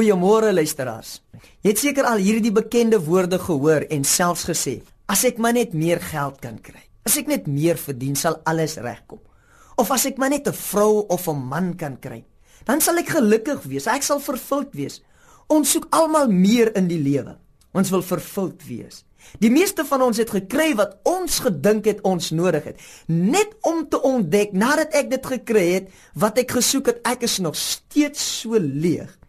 [0.00, 1.18] Goeiemôre luisteraars.
[1.60, 4.78] Jy het seker al hierdie bekende woorde gehoor en selfs gesê:
[5.12, 6.80] As ek maar net meer geld kan kry.
[7.04, 9.20] As ek net meer verdien, sal alles regkom.
[9.76, 12.24] Of as ek maar net 'n vrou of 'n man kan kry,
[12.64, 13.86] dan sal ek gelukkig wees.
[13.86, 15.02] Ek sal vervuld wees.
[15.48, 17.36] Ons soek almal meer in die lewe.
[17.74, 19.04] Ons wil vervuld wees.
[19.38, 23.88] Die meeste van ons het gekry wat ons gedink het ons nodig het, net om
[23.88, 28.40] te ontdek nadat ek dit gekry het wat ek gesoek het, ek is nog steeds
[28.40, 29.19] so leeg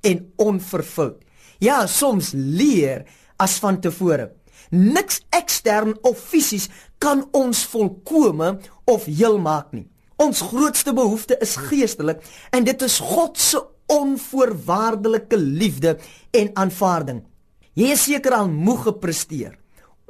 [0.00, 1.20] en onvervuld.
[1.60, 3.04] Ja, soms leer
[3.36, 4.30] as van tevore.
[4.70, 6.68] Niks ekstern of fisies
[6.98, 9.86] kan ons volkome of heel maak nie.
[10.20, 12.20] Ons grootste behoefte is geestelik
[12.52, 13.60] en dit is God se
[13.90, 15.96] onvoorwaardelike liefde
[16.36, 17.24] en aanvaarding.
[17.74, 19.56] Jy is seker al moeg gepresteer.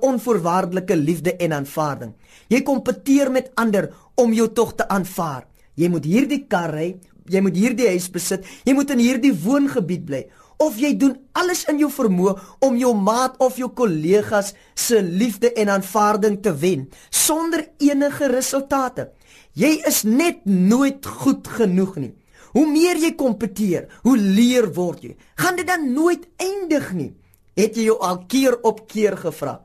[0.00, 2.14] Onvoorwaardelike liefde en aanvaarding.
[2.48, 5.46] Jy kompeteer met ander om jou tog te aanvaar.
[5.76, 6.88] Jy moet hierdie kar ry,
[7.28, 10.24] jy moet hierdie huis besit, jy moet in hierdie woongebied bly
[10.60, 12.34] of jy doen alles in jou vermoë
[12.66, 19.08] om jou maat of jou kollegas se liefde en aanvaarding te wen sonder enige resultate.
[19.56, 22.12] Jy is net nooit goed genoeg nie.
[22.52, 25.16] Hoe meer jy kompeteer, hoe leer word jy.
[25.38, 27.12] Gaan dit dan nooit eindig nie?
[27.58, 29.60] Het jy jou al keer op keer gevra?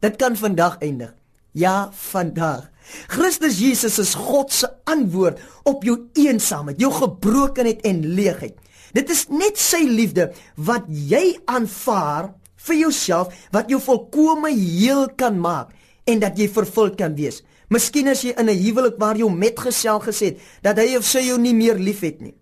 [0.00, 1.14] Dit kan vandag eindig.
[1.58, 2.68] Ja, vandag.
[3.10, 8.54] Christus Jesus is God se antwoord op jou eensaamheid, jou gebrokenheid en leegheid.
[8.96, 12.30] Dit is net sy liefde wat jy aanvaar
[12.68, 15.74] vir jouself wat jou volkome heel kan maak
[16.08, 17.42] en dat jy vervul kan wees.
[17.68, 21.26] Miskien as jy in 'n huwelik waar jou metgesel gesê het dat hy of sy
[21.26, 22.34] jou nie meer liefhet nie.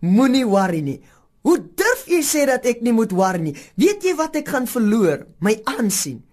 [0.00, 1.00] Moenie worry nie.
[1.42, 3.56] Hoe durf jy sê dat ek nie moet worry nie?
[3.76, 5.26] Weet jy wat ek gaan verloor?
[5.40, 6.27] My aansien.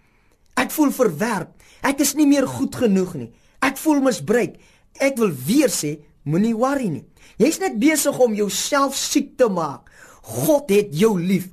[0.59, 1.51] Ek voel verwerp.
[1.85, 3.29] Ek is nie meer goed genoeg nie.
[3.63, 4.55] Ek voel misbruik.
[5.03, 7.03] Ek wil weer sê, moenie worry nie.
[7.41, 9.91] Jy's net besig om jouself siek te maak.
[10.25, 11.51] God het jou lief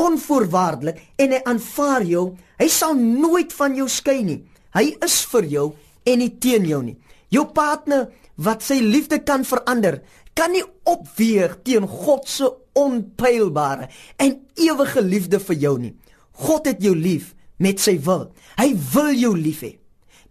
[0.00, 2.24] onvoorwaardelik en hy aanvaar jou.
[2.58, 4.40] Hy sal nooit van jou skei nie.
[4.74, 5.66] Hy is vir jou
[6.06, 6.96] en nie teen jou nie.
[7.34, 8.08] Jou partner
[8.42, 10.00] wat sy liefde kan verander,
[10.34, 13.88] kan nie opweeg teen God se onpylbare
[14.18, 15.94] en ewige liefde vir jou nie.
[16.44, 18.28] God het jou lief met sy wil.
[18.58, 19.74] Hy wil jou lief hê.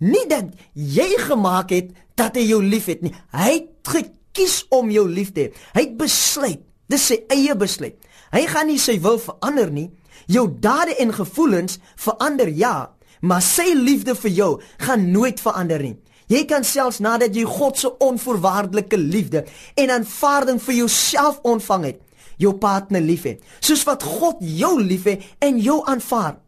[0.03, 3.13] Nie dat jy gemaak het dat hy jou liefhet nie.
[3.31, 5.51] Hy het kies om jou lief te hê.
[5.75, 7.95] Hy het besluit, dis sy eie besluit.
[8.33, 9.89] Hy gaan nie sy wil verander nie.
[10.31, 14.49] Jou dade en gevoelens verander ja, maar sy liefde vir jou
[14.81, 15.97] gaan nooit verander nie.
[16.31, 19.43] Jy kan selfs nadat jy God se onvoorwaardelike liefde
[19.77, 21.99] en aanvaarding vir jouself ontvang het,
[22.41, 26.39] jou partner lief hê, soos wat God jou lief het en jou aanvaar.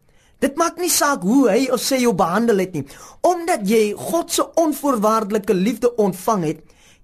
[0.42, 2.84] Dit maak nie saak hoe hy of sy jou behandel het nie,
[3.24, 6.60] omdat jy God se onvoorwaardelike liefde ontvang het,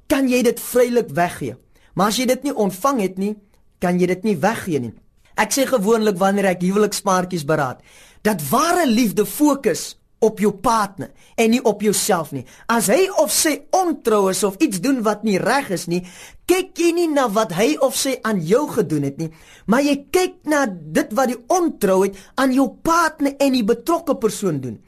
[0.06, 1.56] kan jy dit vrylik weggee.
[1.96, 3.32] Maar as jy dit nie ontvang het nie,
[3.80, 4.92] kan jy dit nie weggee nie.
[5.40, 7.80] Ek sê gewoonlik wanneer ek huwelikspaartjies beraad,
[8.22, 12.44] dat ware liefde fokus op jou partner en nie op jouself nie.
[12.70, 16.02] As hy of sy ontrou is of iets doen wat nie reg is nie,
[16.48, 19.30] kyk jy nie na wat hy of sy aan jou gedoen het nie,
[19.66, 24.62] maar jy kyk na dit wat die ontrouheid aan jou partner en die betrokke persoon
[24.62, 24.78] doen.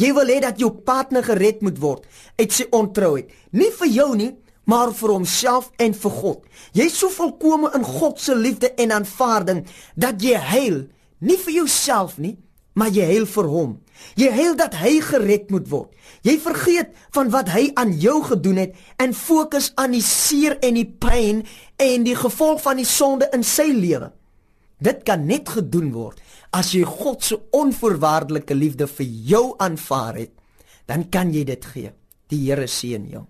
[0.00, 2.08] Jy wil hê dat jou partner gered moet word
[2.40, 4.32] uit sy ontrouheid, nie vir jou nie,
[4.66, 6.40] maar vir homself en vir God.
[6.72, 10.80] Jy is so volkome in God se liefde en aanvaarding dat jy heil,
[11.20, 12.36] nie vir jouself nie,
[12.74, 13.72] maar jy heil vir hom.
[14.18, 15.90] Jy heil dat hy gered moet word.
[16.26, 20.78] Jy vergeet van wat hy aan jou gedoen het en fokus aan die seer en
[20.78, 21.44] die pyn
[21.80, 24.10] en die gevolg van die sonde in sy lewe.
[24.82, 26.20] Dit kan net gedoen word
[26.54, 30.34] as jy God se onvoorwaardelike liefde vir jou aanvaar het,
[30.86, 31.94] dan kan jy dit gee.
[32.30, 33.24] Die Here seën jou.